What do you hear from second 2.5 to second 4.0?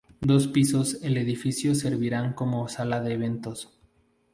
sala de eventos.